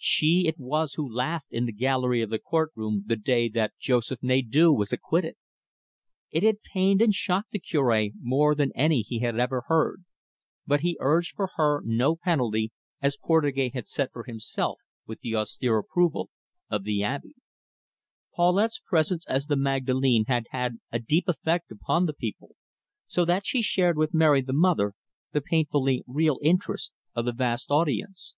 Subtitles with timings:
[0.00, 3.78] She it was who laughed in the gallery of the court room the day that
[3.78, 5.36] Joseph Nadeau was acquitted.
[6.32, 10.02] It had pained and shocked the Cure more than any he had ever heard,
[10.66, 15.36] but he urged for her no penalty as Portugais had set for himself with the
[15.36, 16.28] austere approval
[16.68, 17.34] of the Abbe.
[18.34, 22.56] Paulette's presence as the Magdalene had had a deep effect upon the people,
[23.06, 24.94] so that she shared with Mary the Mother
[25.30, 28.34] the painfully real interest of the vast audience.